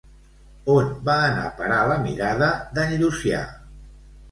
On 0.75 0.89
va 1.09 1.17
anar 1.25 1.43
a 1.51 1.51
parar 1.59 1.83
la 1.93 1.99
mirada 2.07 2.51
d'en 2.79 2.99
Llucià? 3.05 3.47